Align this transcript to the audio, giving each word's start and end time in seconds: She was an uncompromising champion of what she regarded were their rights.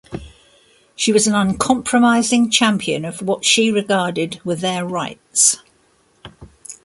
She 0.95 1.13
was 1.13 1.27
an 1.27 1.35
uncompromising 1.35 2.49
champion 2.49 3.05
of 3.05 3.21
what 3.21 3.45
she 3.45 3.69
regarded 3.69 4.41
were 4.43 4.55
their 4.55 4.83
rights. 4.83 5.57